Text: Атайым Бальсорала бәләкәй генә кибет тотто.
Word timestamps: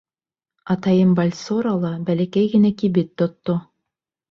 Атайым 0.75 1.11
Бальсорала 1.19 1.93
бәләкәй 2.09 2.51
генә 2.57 2.73
кибет 2.83 3.15
тотто. 3.23 3.61